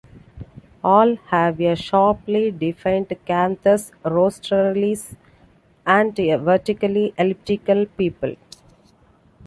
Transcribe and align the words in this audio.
All 0.83 1.15
have 1.27 1.61
a 1.61 1.75
sharply 1.75 2.49
defined 2.49 3.15
canthus 3.27 3.91
rostralis 4.03 5.15
and 5.85 6.17
a 6.17 6.37
vertically 6.37 7.13
elliptical 7.19 7.85
pupil. 7.85 8.35